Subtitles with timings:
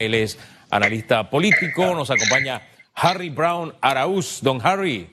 [0.00, 0.38] Él es
[0.70, 1.92] analista político.
[1.92, 2.62] Nos acompaña
[2.94, 4.38] Harry Brown Araúz.
[4.42, 5.10] Don Harry,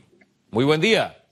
[0.51, 1.23] muy buen día.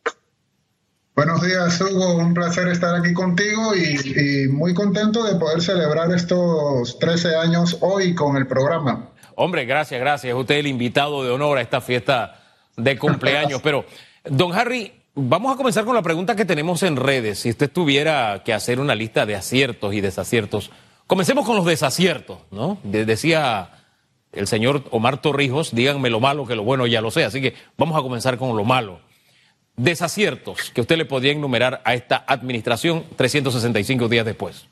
[1.16, 2.16] Buenos días, Hugo.
[2.16, 8.16] Un placer estar aquí contigo y, muy contento de poder celebrar estos 13 años hoy
[8.16, 9.12] con el programa.
[9.36, 10.34] Hombre, gracias, gracias.
[10.34, 12.42] Usted es el invitado de honor a esta fiesta
[12.76, 13.62] de cumpleaños.
[13.62, 13.86] Pero,
[14.24, 17.42] don Harry, vamos a comenzar con la pregunta que tenemos en redes.
[17.42, 20.72] Si usted tuviera que hacer una lista de aciertos y desaciertos,
[21.14, 22.80] Comencemos con los desaciertos, ¿no?
[22.82, 23.70] decía
[24.32, 27.24] el señor Omar Torrijos, díganme lo malo, que lo bueno ya lo sé.
[27.24, 29.00] Así que vamos a comenzar con lo malo.
[29.76, 34.66] Desaciertos que usted le podría enumerar a esta administración 365 días después.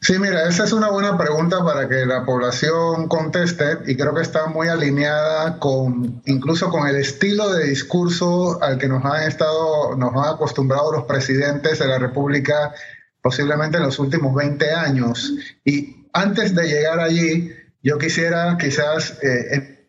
[0.00, 4.22] Sí, mira, esa es una buena pregunta para que la población conteste y creo que
[4.22, 9.94] está muy alineada con incluso con el estilo de discurso al que nos han estado,
[9.94, 12.74] nos han acostumbrado los presidentes de la República
[13.26, 15.34] posiblemente en los últimos 20 años.
[15.64, 17.50] Y antes de llegar allí,
[17.82, 19.18] yo quisiera quizás...
[19.20, 19.88] Eh,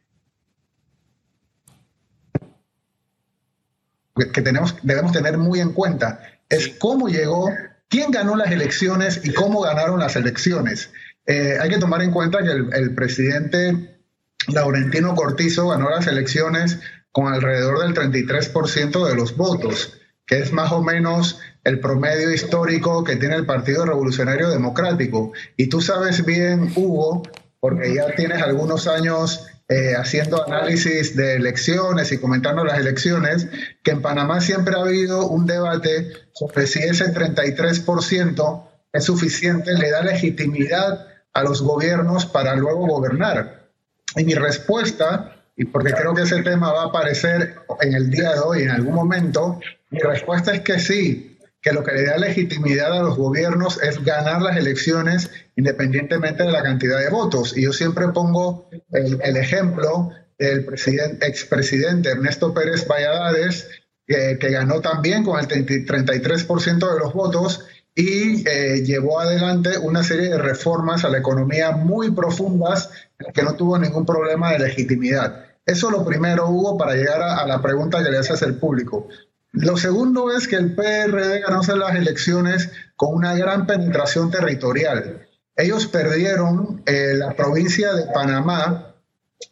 [4.33, 7.51] que tenemos, debemos tener muy en cuenta es cómo llegó,
[7.87, 10.89] quién ganó las elecciones y cómo ganaron las elecciones.
[11.27, 13.99] Eh, hay que tomar en cuenta que el, el presidente
[14.47, 16.79] Laurentino Cortizo ganó las elecciones
[17.11, 19.93] con alrededor del 33% de los votos
[20.27, 25.33] que es más o menos el promedio histórico que tiene el Partido Revolucionario Democrático.
[25.57, 27.23] Y tú sabes bien, Hugo,
[27.59, 33.49] porque ya tienes algunos años eh, haciendo análisis de elecciones y comentando las elecciones,
[33.83, 39.91] que en Panamá siempre ha habido un debate sobre si ese 33% es suficiente, le
[39.91, 43.67] da legitimidad a los gobiernos para luego gobernar.
[44.15, 48.35] Y mi respuesta, y porque creo que ese tema va a aparecer en el día
[48.35, 49.59] de hoy en algún momento,
[49.89, 51.36] mi respuesta es que sí,
[51.67, 56.51] que lo que le da legitimidad a los gobiernos es ganar las elecciones independientemente de
[56.51, 57.57] la cantidad de votos.
[57.57, 63.67] Y yo siempre pongo el, ejemplo del presidente, expresidente Ernesto Pérez Valladares,
[64.05, 70.29] que ganó también con el 33% de los votos y eh, llevó adelante una serie
[70.29, 72.91] de reformas a la economía muy profundas
[73.33, 75.43] que no tuvo ningún problema de legitimidad.
[75.65, 78.55] Eso es lo primero, Hugo, para llegar a, a la pregunta que le haces al
[78.55, 79.09] público.
[79.53, 85.27] Lo segundo es que el PRD ganó las elecciones con una gran penetración territorial.
[85.55, 88.95] Ellos perdieron eh, la provincia de Panamá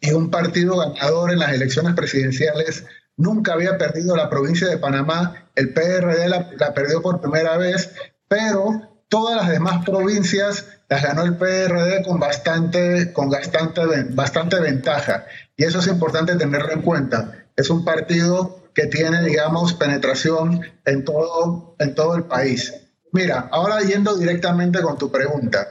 [0.00, 2.84] y un partido ganador en las elecciones presidenciales
[3.16, 5.48] nunca había perdido la provincia de Panamá.
[5.54, 7.92] El PRD la, la perdió por primera vez,
[8.28, 15.26] pero todas las demás provincias las ganó el PRD con bastante, con bastante, bastante ventaja.
[15.56, 17.46] Y eso es importante tenerlo en cuenta.
[17.56, 22.74] Es un partido que tiene, digamos, penetración en todo, en todo el país.
[23.10, 25.66] Mira, ahora yendo directamente con tu pregunta,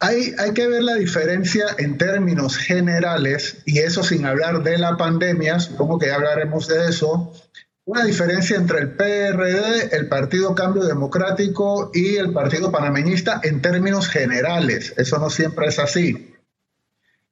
[0.00, 4.96] hay, hay que ver la diferencia en términos generales, y eso sin hablar de la
[4.96, 7.32] pandemia, supongo que ya hablaremos de eso,
[7.84, 14.08] una diferencia entre el PRD, el Partido Cambio Democrático y el Partido Panameñista en términos
[14.08, 14.92] generales.
[14.96, 16.34] Eso no siempre es así.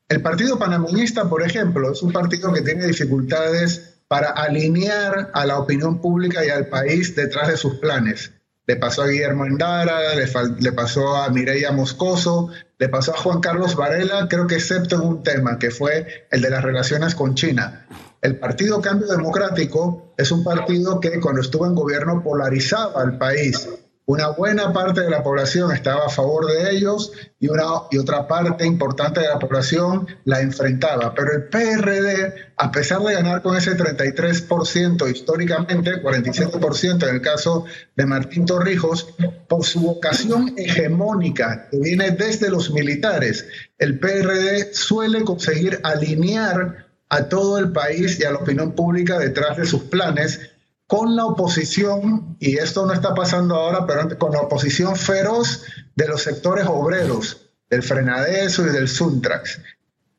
[0.08, 5.58] El Partido Panameñista, por ejemplo, es un partido que tiene dificultades para alinear a la
[5.58, 8.30] opinión pública y al país detrás de sus planes.
[8.64, 12.48] Le pasó a Guillermo Endara, le, pasó a Mireia Moscoso,
[12.78, 16.42] le pasó a Juan Carlos Varela, creo que excepto en un tema, que fue el
[16.42, 17.88] de las relaciones con China.
[18.22, 23.68] El Partido Cambio Democrático es un partido que cuando estuvo en gobierno polarizaba al país
[24.06, 28.28] una buena parte de la población estaba a favor de ellos y, una, y otra
[28.28, 31.14] parte importante de la población la enfrentaba.
[31.14, 37.64] Pero el PRD, a pesar de ganar con ese 33% históricamente, 47% en el caso
[37.96, 39.14] de Martín Torrijos,
[39.48, 43.46] por su vocación hegemónica que viene desde los militares,
[43.78, 49.56] el PRD suele conseguir alinear a todo el país y a la opinión pública detrás
[49.56, 50.40] de sus planes
[50.86, 55.62] con la oposición, y esto no está pasando ahora, pero con la oposición feroz
[55.94, 57.40] de los sectores obreros,
[57.70, 59.60] del Frenadeso y del Suntrax.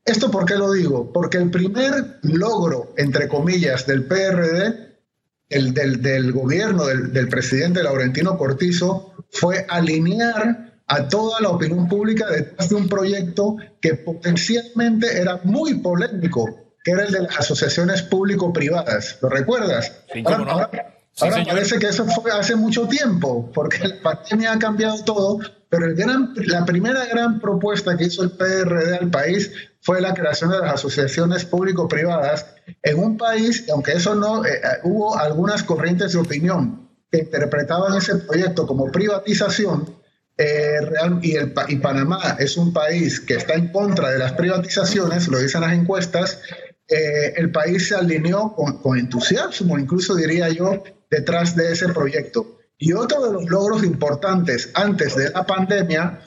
[0.03, 1.11] ¿Esto por qué lo digo?
[1.11, 4.85] Porque el primer logro, entre comillas, del PRD,
[5.49, 12.69] el del, gobierno del, presidente Laurentino Cortizo, fue alinear a toda la opinión pública detrás
[12.69, 19.17] de un proyecto que potencialmente era muy polémico, que era el de las asociaciones público-privadas.
[19.19, 19.91] ¿Lo recuerdas?
[20.13, 20.69] Sí, ahora,
[21.43, 25.95] parece que eso fue hace mucho tiempo, porque la pandemia ha cambiado todo, pero el
[25.95, 29.51] gran, la primera gran propuesta que hizo el PRD al país
[29.81, 32.45] fue la creación de las asociaciones público-privadas
[32.83, 37.97] en un país, aunque eso no, eh, eh, hubo algunas corrientes de opinión que interpretaban
[37.97, 39.95] ese proyecto como privatización,
[40.37, 40.81] eh,
[41.21, 45.39] y, el, y Panamá es un país que está en contra de las privatizaciones, lo
[45.39, 46.41] dicen las encuestas,
[46.87, 52.59] eh, el país se alineó con, con, entusiasmo, incluso diría yo, detrás de ese proyecto.
[52.77, 56.19] Y otro de los logros importantes antes de la pandemia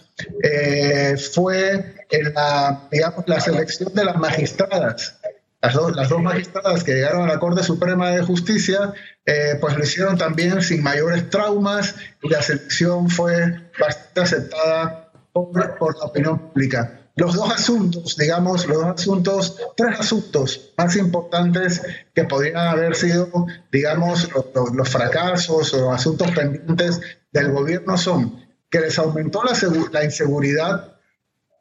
[0.43, 1.95] eh, fue
[2.35, 5.19] la, digamos, la selección de las magistradas.
[5.61, 8.93] Las dos, las dos magistradas que llegaron a la Corte Suprema de Justicia,
[9.27, 15.79] eh, pues lo hicieron también sin mayores traumas y la selección fue bastante aceptada por,
[15.79, 21.83] por la opinión pública los dos asuntos, digamos, los dos asuntos, tres asuntos más importantes
[22.15, 23.29] que podrían haber sido,
[23.73, 24.29] digamos,
[24.73, 27.01] los, fracasos o asuntos pendientes
[27.33, 29.53] del gobierno son que les aumentó la,
[29.91, 30.97] la, inseguridad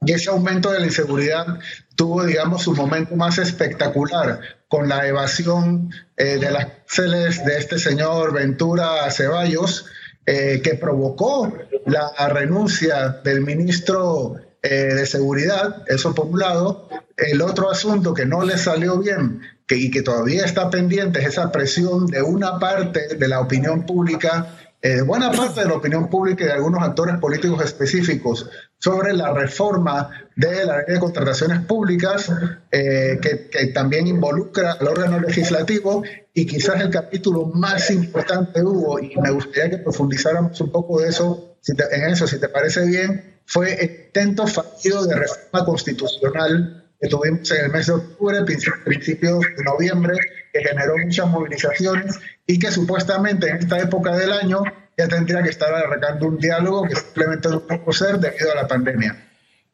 [0.02, 1.60] y ese aumento de la inseguridad
[1.96, 7.80] tuvo, digamos, su momento más espectacular con la evasión eh, de las cárceles de este
[7.80, 9.86] señor Ventura Ceballos,
[10.28, 11.52] eh, que provocó
[11.86, 14.36] la renuncia del ministro
[14.70, 16.90] eh, de seguridad, eso por un lado.
[17.16, 21.28] El otro asunto que no le salió bien que, y que todavía está pendiente es
[21.28, 24.48] esa presión de una parte de la opinión pública,
[24.82, 29.34] eh, buena parte de la opinión pública y de algunos actores políticos específicos sobre la
[29.34, 32.32] reforma de la ley de contrataciones públicas,
[32.72, 36.04] eh, que, también involucra al órgano legislativo
[36.34, 41.10] y quizás el capítulo más importante hubo, y me gustaría que profundizáramos un poco de
[41.10, 47.08] eso, en eso, si te parece bien, fue el intento fallido de reforma constitucional que
[47.08, 48.38] tuvimos en el mes de octubre,
[48.84, 50.16] principios de noviembre,
[50.52, 54.64] que generó muchas movilizaciones y que supuestamente en esta época del año
[54.98, 58.68] ya tendría que estar arrancando un diálogo que simplemente no pudo ser debido a la
[58.68, 59.24] pandemia.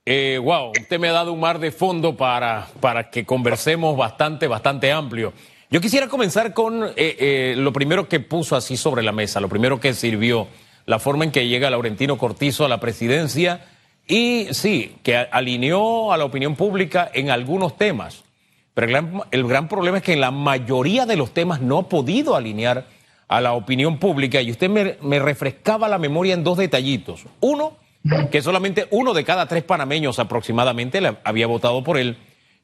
[0.06, 4.48] Eh, wow, usted me ha dado un mar de fondo para, para que conversemos bastante,
[4.48, 5.34] bastante amplio.
[5.72, 9.50] Yo quisiera comenzar con eh, eh, lo primero que puso así sobre la mesa, lo
[9.50, 10.48] primero que sirvió
[10.86, 13.66] la forma en que llega Laurentino Cortizo a la presidencia
[14.08, 18.24] y sí, que alineó a la opinión pública en algunos temas.
[18.74, 18.88] Pero
[19.32, 22.88] el gran, problema es que en la mayoría de los temas no ha podido alinear
[23.28, 27.26] a la opinión pública y usted me, refrescaba la memoria en dos detallitos.
[27.40, 27.78] Uno,
[28.32, 32.18] que solamente uno de cada tres panameños aproximadamente había votado por él.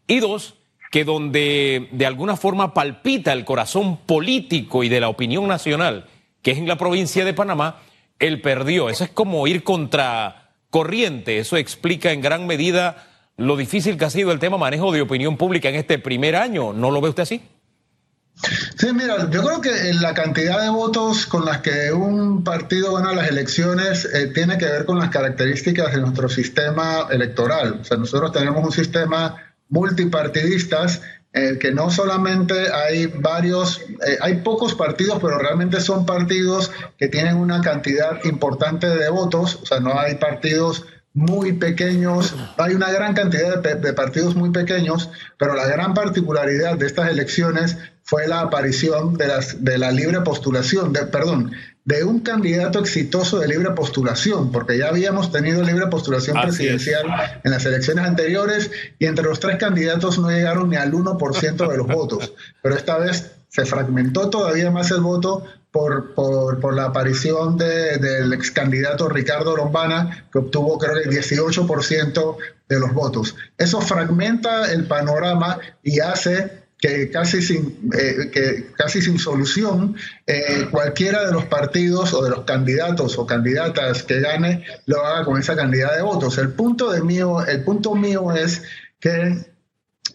[0.08, 0.56] Y dos,
[0.92, 6.08] que donde de alguna forma palpita el corazón político y de la opinión nacional,
[6.42, 7.82] que es en la provincia de Panamá,
[8.20, 8.90] él perdió.
[8.90, 11.40] Eso es como ir contra corriente.
[11.40, 13.08] Eso explica en gran medida
[13.38, 16.74] lo difícil que ha sido el tema manejo de opinión pública en este primer año.
[16.74, 17.42] ¿No lo ve usted así?
[18.78, 23.14] Sí, mira, yo creo que la cantidad de votos con las que un partido gana
[23.14, 27.80] las elecciones eh, tiene que ver con las características de nuestro sistema electoral.
[27.82, 29.36] O sea, nosotros tenemos un sistema
[29.68, 31.02] multipartidistas
[31.32, 37.38] que no solamente hay varios, eh, hay pocos partidos, pero realmente son partidos que tienen
[37.38, 43.14] una cantidad importante de votos, o sea, no hay partidos muy pequeños, hay una gran
[43.14, 49.16] cantidad de, partidos muy pequeños, pero la gran particularidad de estas elecciones fue la aparición
[49.16, 51.52] de, las, de la libre postulación, de, perdón,
[51.86, 57.06] de un candidato exitoso de libre postulación, porque ya habíamos tenido libre postulación presidencial
[57.44, 61.78] en las elecciones anteriores y entre los tres candidatos no llegaron ni al 1% de
[61.78, 67.58] los votos, pero esta vez se fragmentó todavía más el voto por, por, la aparición
[67.58, 72.38] del ex candidato Ricardo Lombana, que obtuvo creo que el 18%
[72.68, 73.36] de los votos.
[73.58, 79.96] Eso fragmenta el panorama y hace que casi sin, eh, que casi sin solución
[80.26, 85.26] eh, cualquiera de los partidos o de los candidatos o candidatas que gane lo haga
[85.26, 86.38] con esa cantidad de votos.
[86.38, 88.64] El punto, de mío, el punto mío es
[89.02, 89.46] que,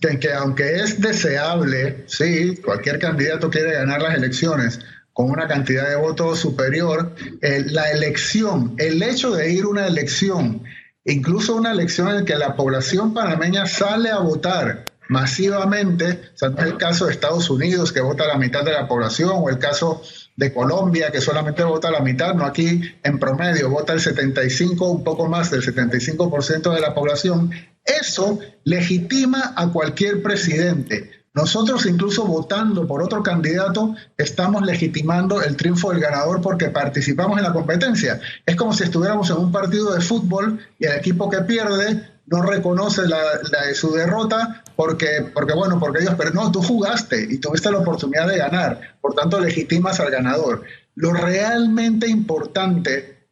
[0.01, 4.81] que, aunque es deseable, sí, cualquier candidato quiere ganar las elecciones
[5.13, 9.87] con una cantidad de votos superior, eh, la elección, el hecho de ir a una
[9.87, 10.65] elección,
[11.05, 16.49] incluso una elección en la que la población panameña sale a votar, masivamente, o sea,
[16.51, 19.49] no es el caso de Estados Unidos que vota la mitad de la población o
[19.49, 20.03] el caso
[20.37, 25.05] de Colombia que solamente vota la mitad, no aquí en promedio vota el 75, un
[25.05, 27.51] poco más del 75% de la población,
[27.85, 31.11] eso legitima a cualquier presidente.
[31.35, 37.43] Nosotros incluso votando por otro candidato estamos legitimando el triunfo del ganador porque participamos en
[37.43, 38.21] la competencia.
[38.47, 42.43] Es como si estuviéramos en un partido de fútbol y el equipo que pierde no
[42.43, 47.39] reconoce la, de su derrota porque, porque, bueno, porque ellos, pero no, tú jugaste y
[47.39, 50.65] tuviste la oportunidad de ganar, por tanto legitimas al ganador.
[50.95, 53.29] Lo realmente importante,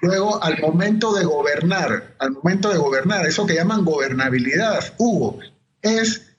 [0.00, 5.38] luego al momento de gobernar, al momento de gobernar, eso que llaman gobernabilidad, Hugo,
[5.82, 6.30] es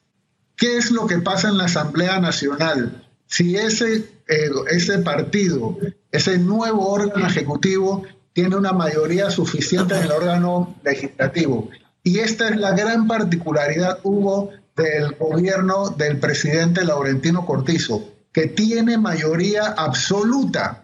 [0.57, 3.07] qué es lo que pasa en la Asamblea Nacional.
[3.27, 3.95] Si ese,
[4.27, 5.77] eh, ese partido,
[6.11, 8.03] ese nuevo órgano ejecutivo
[8.33, 11.69] tiene una mayoría suficiente en el órgano legislativo.
[12.03, 18.97] Y esta es la gran particularidad, Hugo, del gobierno del presidente Laurentino Cortizo, que tiene
[18.97, 20.83] mayoría absoluta,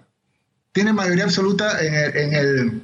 [0.73, 2.81] tiene mayoría absoluta en el, en el,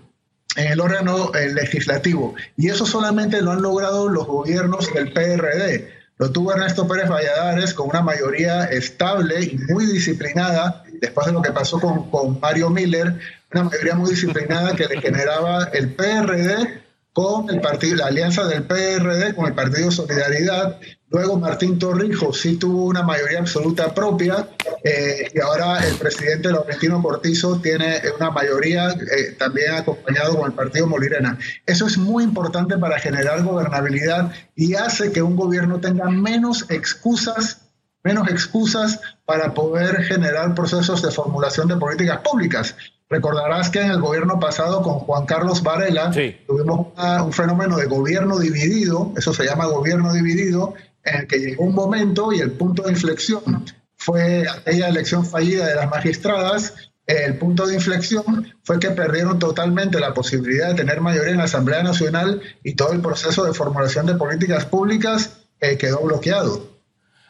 [0.56, 2.36] en el órgano eh, legislativo.
[2.58, 5.90] Y eso solamente lo han logrado los gobiernos del PRD.
[6.18, 11.42] Lo tuvo Ernesto Pérez Valladares con una mayoría estable y muy disciplinada, después de lo
[11.42, 13.20] que pasó con, con Mario Miller,
[13.52, 18.64] una mayoría muy disciplinada que le generaba el PRD con el partido, la alianza del
[18.64, 20.80] PRD con el Partido Solidaridad.
[21.10, 24.50] Luego Martín Torrijos sí tuvo una mayoría absoluta propia
[24.84, 30.54] eh, y ahora el presidente Laurentino Cortizo tiene una mayoría eh, también acompañado con el
[30.54, 31.38] Partido Molirena.
[31.68, 37.60] Eso es muy importante para generar gobernabilidad y hace que un gobierno tenga menos excusas
[38.04, 42.76] menos excusas para poder generar procesos de formulación de políticas públicas.
[43.14, 46.10] Recordarás que en el gobierno pasado con Juan Carlos Varela
[46.48, 46.88] tuvimos
[47.24, 51.76] un fenómeno de gobierno dividido, eso se llama gobierno dividido, en el que llegó un
[51.76, 53.66] momento y el punto de inflexión
[53.98, 56.74] fue aquella elección fallida de las magistradas.
[57.06, 61.44] El punto de inflexión fue que perdieron totalmente la posibilidad de tener mayoría en la
[61.44, 66.73] Asamblea Nacional y todo el proceso de formulación de políticas públicas eh, quedó bloqueado.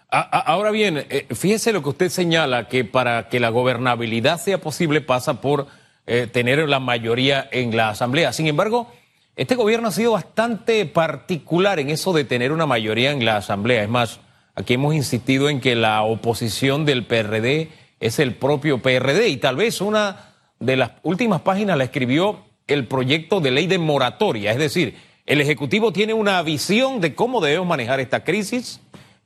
[0.09, 5.01] Ahora bien, eh, fíjese lo que usted señala, que para que la gobernabilidad sea posible
[5.01, 5.67] pasa por
[6.05, 8.31] eh, tener la mayoría en la Asamblea.
[8.33, 8.91] Sin embargo,
[9.35, 13.81] este gobierno ha sido bastante particular en eso de tener una mayoría en la Asamblea.
[13.81, 14.19] Es más,
[14.53, 17.69] aquí hemos insistido en que la oposición del PRD
[17.99, 22.85] es el propio PRD y tal vez una de las últimas páginas la escribió el
[22.87, 24.51] proyecto de ley de moratoria.
[24.51, 24.95] Es decir,
[25.25, 28.81] el Ejecutivo tiene una visión de cómo debemos manejar esta crisis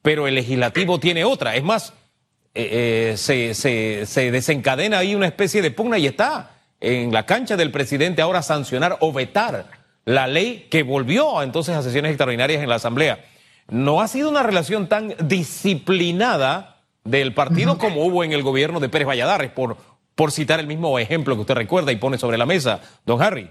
[0.07, 1.57] pero el legislativo tiene otra.
[1.57, 1.91] Es más,
[2.55, 3.53] eh, eh, se,
[4.05, 8.41] se, desencadena ahí una especie de pugna y está en la cancha del presidente ahora
[8.41, 9.65] sancionar o vetar
[10.05, 13.25] la ley que volvió entonces a sesiones extraordinarias en la Asamblea.
[13.67, 18.87] No ha sido una relación tan disciplinada del partido como hubo en el gobierno de
[18.87, 19.75] Pérez Valladares, por,
[20.15, 23.49] por citar el mismo ejemplo que usted recuerda y pone sobre la mesa, don Harry.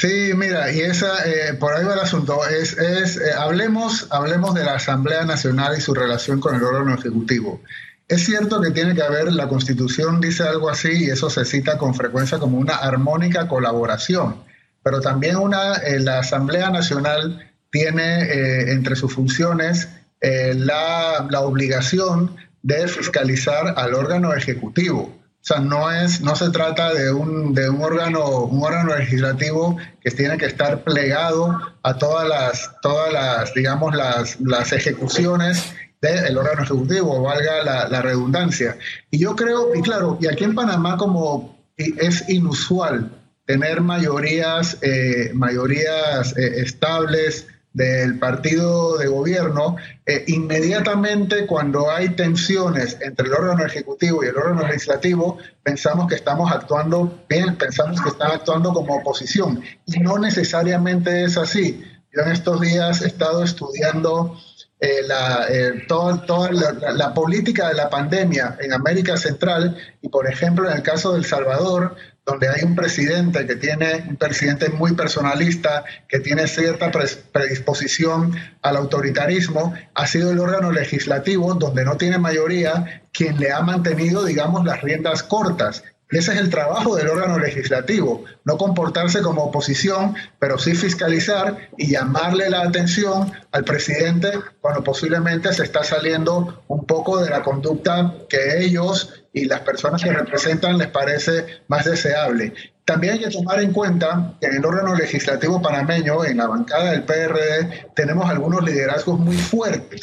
[0.00, 2.46] Sí, mira, y esa, eh, por ahí va el asunto.
[2.46, 6.94] Es, es eh, hablemos, hablemos de la Asamblea Nacional y su relación con el órgano
[6.94, 7.60] ejecutivo.
[8.06, 11.78] Es cierto que tiene que haber, la Constitución dice algo así y eso se cita
[11.78, 14.36] con frecuencia como una armónica colaboración,
[14.84, 19.88] pero también una, eh, la Asamblea Nacional tiene entre sus funciones
[20.22, 25.17] la, la obligación de fiscalizar al órgano ejecutivo.
[25.48, 30.10] Sea, no, es, no se trata de un, de un, órgano, un órgano legislativo que
[30.10, 36.64] tiene que estar plegado a todas las, todas las digamos, las, las ejecuciones del órgano
[36.64, 38.76] ejecutivo, valga la, redundancia.
[39.10, 43.10] Y yo creo, y claro, y aquí en Panamá como es inusual
[43.46, 47.46] tener mayorías, eh, mayorías eh, estables,
[47.78, 54.36] del partido de gobierno, eh, inmediatamente cuando hay tensiones entre el órgano ejecutivo y el
[54.36, 59.62] órgano legislativo, pensamos que estamos actuando bien, pensamos que están actuando como oposición.
[59.86, 61.84] Y no necesariamente es así.
[62.12, 64.36] Yo en estos días he estado estudiando
[64.80, 70.28] eh, la, eh, toda, la, la, política de la pandemia en América Central y, por
[70.28, 71.94] ejemplo, en el caso de El Salvador,
[72.28, 78.76] donde hay un presidente que tiene, un presidente muy personalista, que tiene cierta predisposición al
[78.76, 84.62] autoritarismo, ha sido el órgano legislativo donde no tiene mayoría quien le ha mantenido, digamos,
[84.66, 85.82] las riendas cortas.
[86.10, 91.92] Ese es el trabajo del órgano legislativo, no comportarse como oposición, pero sí fiscalizar y
[91.92, 98.14] llamarle la atención al presidente cuando posiblemente se está saliendo un poco de la conducta
[98.28, 102.52] que ellos y las personas que representan les parece más deseable.
[102.84, 106.92] También hay que tomar en cuenta que en el órgano legislativo panameño, en la bancada
[106.92, 110.00] del PRD, tenemos algunos liderazgos muy fuertes.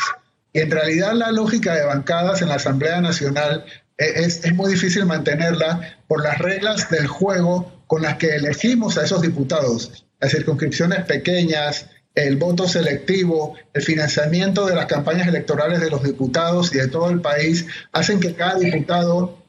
[0.54, 3.66] Y en realidad la lógica de bancadas en la Asamblea Nacional
[3.98, 9.04] es, es, muy difícil mantenerla por las reglas del juego con las que elegimos a
[9.04, 10.06] esos diputados.
[10.20, 16.74] Las circunscripciones pequeñas, el voto selectivo, el financiamiento de las campañas electorales de los diputados
[16.74, 19.44] y de todo el país hacen que cada diputado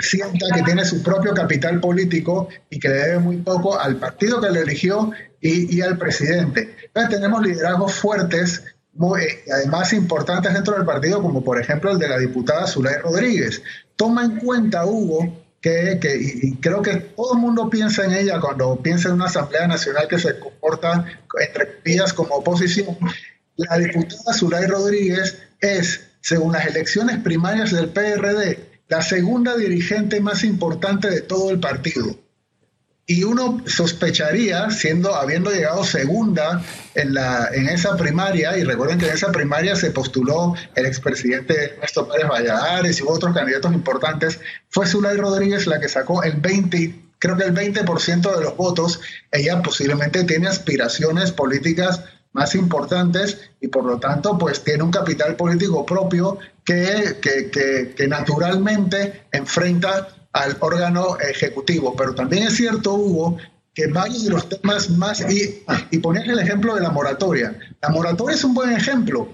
[0.00, 4.40] sienta que tiene su propio capital político y que le debe muy poco al partido
[4.40, 6.74] que le eligió y, al presidente.
[6.86, 9.22] Entonces tenemos liderazgos fuertes muy,
[9.52, 13.62] además importantes dentro del partido, como por ejemplo el de la diputada Zulay Rodríguez.
[13.94, 15.44] Toma en cuenta, Hugo,
[16.00, 19.66] que, y creo que todo el mundo piensa en ella cuando piensa en una Asamblea
[19.66, 21.04] Nacional que se comporta
[21.40, 22.96] entre vías como oposición.
[23.56, 28.58] La diputada Zulay Rodríguez es, según las elecciones primarias del PRD,
[28.88, 32.16] la segunda dirigente más importante de todo el partido.
[33.10, 36.62] Y uno sospecharía, siendo, habiendo llegado segunda
[36.94, 41.72] en, la, en esa primaria, y recuerden que en esa primaria se postuló el expresidente
[41.76, 44.38] Ernesto Pérez Valladares y otros candidatos importantes,
[44.68, 49.00] fue Zulay Rodríguez la que sacó el 20, creo que el 20% de los votos.
[49.32, 55.34] Ella posiblemente tiene aspiraciones políticas más importantes y por lo tanto pues tiene un capital
[55.34, 60.08] político propio que, que, que, que naturalmente enfrenta
[60.38, 61.94] al órgano ejecutivo.
[61.96, 63.36] Pero también es cierto, Hugo,
[63.74, 67.58] que varios de los temas más, y, y poner el ejemplo de la moratoria.
[67.82, 69.28] La moratoria es un buen ejemplo,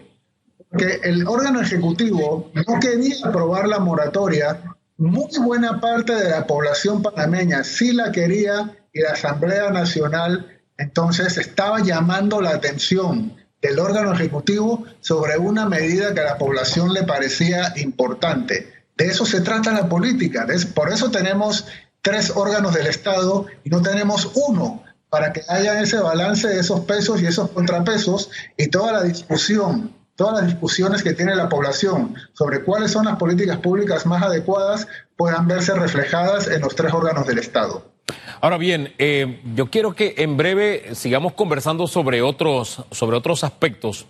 [0.70, 4.60] porque el órgano ejecutivo no quería aprobar la moratoria.
[4.96, 11.38] Muy buena parte de la población panameña sí la quería y la Asamblea Nacional entonces
[11.38, 17.04] estaba llamando la atención del órgano ejecutivo sobre una medida que a la población le
[17.04, 18.73] parecía importante.
[18.96, 20.46] De eso se trata la política.
[20.74, 21.66] Por eso tenemos
[22.02, 26.80] tres órganos del Estado y no tenemos uno para que haya ese balance de esos
[26.80, 32.14] pesos y esos contrapesos y toda la discusión, todas las discusiones que tiene la población
[32.32, 34.86] sobre cuáles son las políticas públicas más adecuadas
[35.16, 37.94] puedan verse reflejadas en los tres órganos del Estado.
[38.40, 44.06] Ahora bien, eh, yo quiero que en breve sigamos conversando sobre otros, sobre otros aspectos,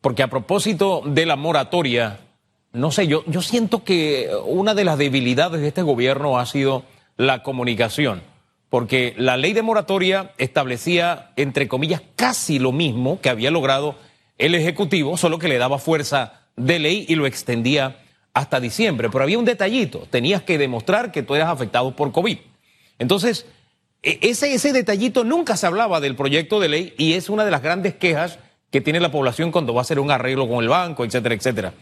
[0.00, 2.18] porque a propósito de la moratoria,
[2.76, 6.84] no sé, yo, yo siento que una de las debilidades de este gobierno ha sido
[7.16, 8.22] la comunicación,
[8.68, 13.96] porque la ley de moratoria establecía, entre comillas, casi lo mismo que había logrado
[14.36, 17.96] el Ejecutivo, solo que le daba fuerza de ley y lo extendía
[18.34, 19.08] hasta diciembre.
[19.10, 22.36] Pero había un detallito, tenías que demostrar que tú eras afectado por COVID.
[22.98, 23.46] Entonces,
[24.02, 27.50] e, ese, ese detallito nunca se hablaba del proyecto de ley y es una de
[27.50, 28.38] las grandes quejas
[28.70, 31.72] que tiene la población cuando va a hacer un arreglo con el banco, etcétera, etcétera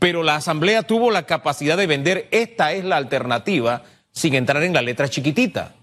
[0.00, 4.72] pero la Asamblea tuvo la capacidad de vender esta es la alternativa sin entrar en
[4.72, 5.74] la letra chiquitita.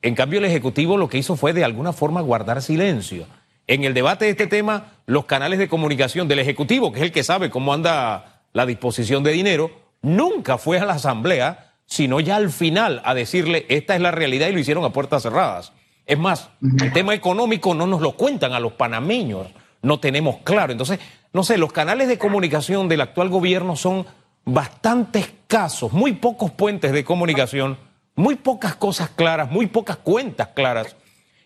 [0.00, 3.26] En cambio, el Ejecutivo lo que hizo fue de alguna forma guardar silencio.
[3.66, 7.12] En el debate de este tema, los canales de comunicación del Ejecutivo, que es el
[7.12, 12.36] que sabe cómo anda la disposición de dinero, nunca fue a la Asamblea, sino ya
[12.36, 15.74] al final a decirle esta es la realidad y lo hicieron a puertas cerradas.
[16.06, 16.48] Es más,
[16.80, 19.46] el tema económico no nos lo cuentan a los panameños,
[19.82, 20.72] no tenemos claro.
[20.72, 20.98] Entonces,
[21.32, 24.06] no sé, los canales de comunicación del actual gobierno son
[24.44, 27.78] bastante escasos, muy pocos puentes de comunicación,
[28.14, 30.96] muy pocas cosas claras, muy pocas cuentas claras.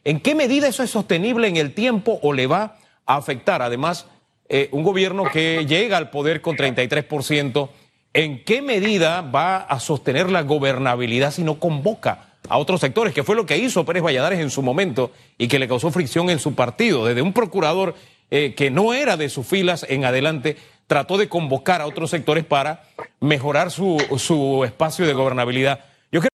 [0.05, 3.63] ¿En qué medida eso es sostenible en el tiempo o le va a afectar?
[3.63, 4.07] Además,
[4.49, 7.69] eh, un gobierno que llega al poder con 33%,
[8.13, 13.13] ¿en qué medida va a sostener la gobernabilidad si no convoca a otros sectores?
[13.13, 16.31] Que fue lo que hizo Pérez Valladares en su momento y que le causó fricción
[16.31, 17.95] en su partido, desde un procurador
[18.31, 22.45] eh, que no era de sus filas en adelante, trató de convocar a otros sectores
[22.45, 22.85] para
[23.21, 25.81] mejorar su, su espacio de gobernabilidad.